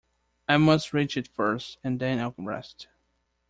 I 0.49 0.57
must 0.57 0.93
reach 0.93 1.15
it 1.15 1.27
first, 1.27 1.77
and 1.83 1.99
then 1.99 2.19
I’ll 2.19 2.33
rest. 2.39 2.87